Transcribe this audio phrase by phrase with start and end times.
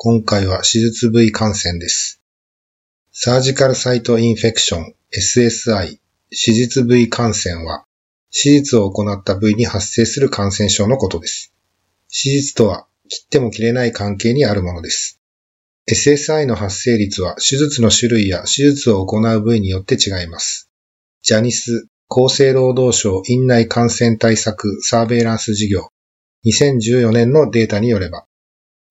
[0.00, 2.22] 今回は手術部位感染です。
[3.10, 5.98] サージカルサイトインフェクション、SSI、
[6.30, 7.84] 手術部位感染は、
[8.30, 11.52] 手術を行った部位に発生する感染症のことです。
[12.12, 15.18] 手術とは、切っても切れない関係にあるものです。
[15.90, 20.70] SSI の発生率は手術の種類や手術を行う部位によって違います。
[21.22, 25.88] ジャニス、厚生労働省院内感染対策サーベイランス事業
[26.46, 28.27] 2014年のデータによれば、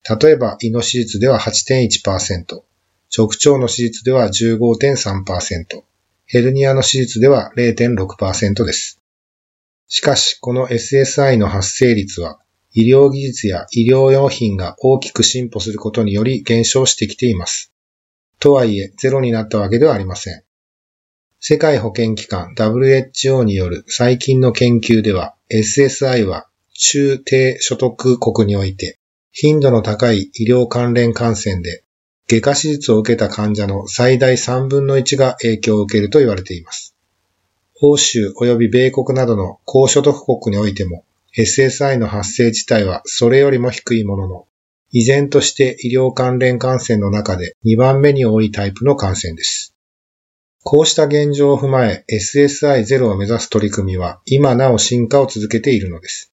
[0.02, 2.62] 例えば胃の手術では8.1%、
[3.16, 5.82] 直腸の手術では15.3%、
[6.26, 9.00] ヘルニアの手術では0.6%です。
[9.86, 12.38] しかし、この SSI の発生率は、
[12.72, 17.72] 医療技術や医療用品が大きく進歩することにより減少してきています。
[18.38, 20.42] とはいえ、ゼロになったわけではありません。
[21.40, 28.97] 世界保健機関 WHO による最近の研究では SSI は中低所得国において
[29.40, 31.84] 頻度の高い医療関連感染で
[32.28, 36.96] 外科手術を受けた患者の最大3分の1が影響を受けると言われています。
[37.80, 41.04] 欧州及び米国などの高所得国においても
[41.36, 44.46] SSI の発生自体はそれよりも低いものの
[44.90, 49.72] 依然として医療関連感染の中で2番目に多いタイプの感染です。
[50.64, 56.32] こうした現状を踏まえ SSI0 を目指す取り組みは今なお進化を続けているのです。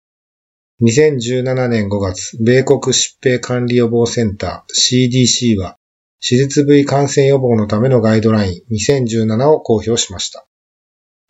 [0.81, 5.77] 2017年5月、米国疾病管理予防センター CDC は
[6.19, 10.45] 手術部位感染予防のためのガイドライン2017を公表しました。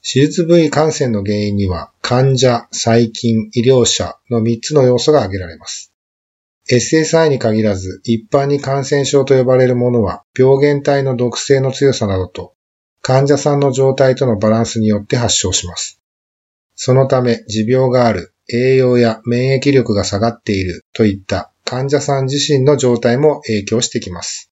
[0.02, 5.94] 手術部位感染の原因には患者、細菌、医療者の3つの要素が挙げられます。
[6.68, 12.56] SSI に限らず一般に感染症と呼ばれるものは病原体の毒性の強さなどと
[13.04, 16.02] 患者さんの状態とのバランスによって発症します。
[16.74, 24.52] そのため、持病がある、栄養や免疫力が下がっているといった患者さん自身の状態も影響してきます。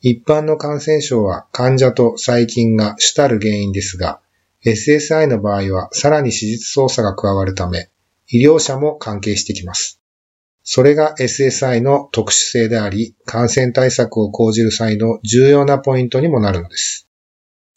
[0.00, 4.20] 一般の感染症は患者と細菌が主たる原因ですが、
[4.64, 7.90] SSI の場合はさらに手術操作が加わるため、
[8.28, 10.00] 医療者も関係してきます。
[10.62, 17.08] それが SSI の特殊性であり、感染対策を講じる際の重要なポイントにもなるのです。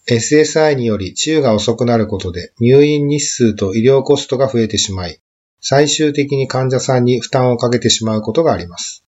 [0.08, 5.22] SSI により治癒が遅くなることで入院日数と医療コストが増えてしまい、
[5.66, 9.06] 最終的に患者さんに負担をかけてしまうことがあります。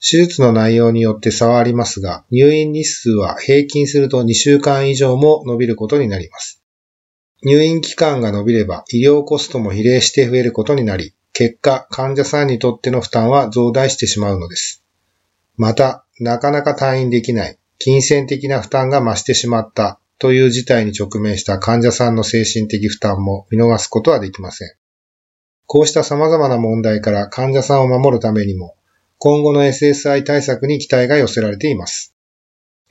[0.00, 6.60] 手術の内容によって差はありますが、入院日数は平均すると2週間以上も伸びることになります。
[7.44, 14.82] 入院期間が伸びれば医療コストも比例して増えることになり、結果患者さんにとっての負担は増大してしまうのです。
[15.56, 24.74] また、なかなか退院できない、金銭的な負担が増してしまったという事態に直面した患者さんの精神的負担も見逃すことはできません。
[25.66, 28.76] こうした様々な問題から患者さんを守るためにも、
[29.18, 32.14] 今後の SSI 対策に期待が寄せられています。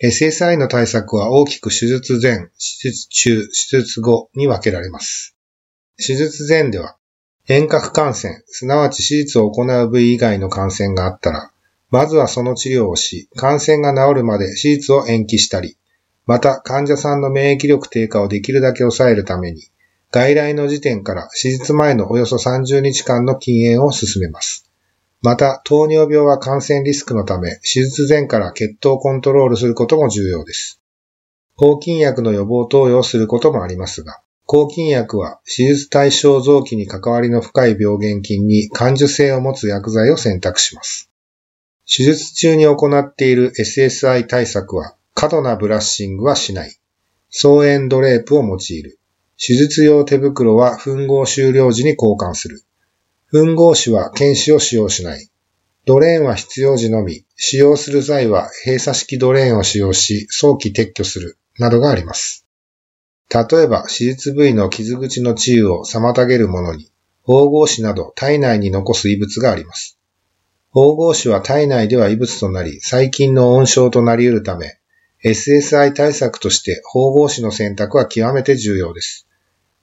[0.02, 2.50] SSI の対策は大きく手術前、手
[2.92, 5.36] 術中、手術後に分けられます。
[5.98, 6.98] 手術前では、
[7.48, 11.52] 遠隔感染、すなわち手術を行う部位以外の感染があったら、
[11.90, 15.78] まずはその治療をし、感染が治るまで手術を延期したり、
[16.26, 19.62] また患者さんの免疫力低下をできるだけ抑えるために、
[20.14, 24.70] 外来の時点から手術前のおよそ30日間の禁煙を進めます。
[25.24, 30.80] また、糖尿病は感染リスクのため、手術前から血糖をコントロールすることも重要です。
[31.56, 41.10] 抗菌薬の予防投与をすることもありますが、抗菌薬は手術対象臓器に関わりの深い病原菌に感受性を持つ薬剤を選択します。
[41.88, 46.78] 手術中に行っている SSI 対策は、過度なブラッシングはしない。
[47.32, 49.00] 双円ドレープを用いる。
[49.38, 52.62] 手術用手袋は吻合終了時に交換する。
[53.32, 55.30] 吻合紙は検視を使用しない。
[55.86, 62.46] ドレーンは必要時のみ、使用する際は閉鎖式ドレーンを使用し、早期撤去する、などがあります。
[63.30, 66.92] 例えば、手術部位の傷口の治癒を妨げるものに、
[67.24, 69.98] 縫合紙など体内に残す異物があります。
[70.70, 74.78] 縫合紙は体内では異物となり、細菌の温床となり得るため、
[75.26, 79.26] SSI 対策として縫合紙の選択は極めて重要です。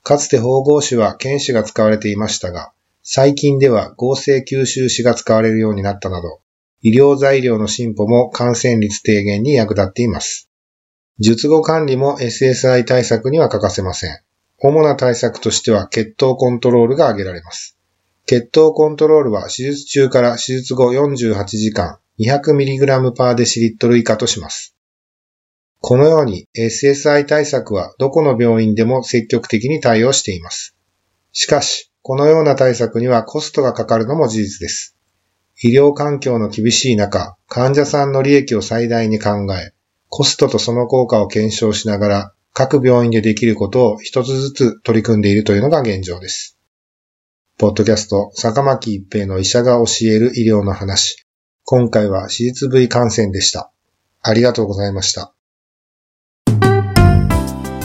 [0.03, 2.73] かつて縫合紙は検視が使われていましたが、
[3.03, 6.41] 最近では合成吸収紙が使われるようになったなど、
[6.83, 10.51] 医療材料の進歩も感染率低減に役立っています。
[11.19, 14.19] 術後管理も SSI 対策には欠かせません。
[14.59, 17.79] 主な対策としては血糖コントロールが挙げられます。
[18.27, 24.77] 血糖コントロールは手術中から手術後48時間 200mg パーデシリットル以下とします。
[25.81, 30.77] このように SSI 対策はどこの病院でも積極的に対応しています。
[31.32, 34.97] しかし、このような対策にはコストがかかるのも事実です。
[35.62, 39.73] 医療環境の厳しい中、患者さんの利益を最大に考え、
[40.09, 46.59] コストとその効果を検証しながら、各病院でできることを一つずつ取り組んでいるというのが現状です。
[47.59, 51.27] ポッドキャスト、坂巻一平の医者が教える医療の話。
[51.65, 53.71] 今回は手術部位感染でした。
[54.23, 55.35] ありがとうございました。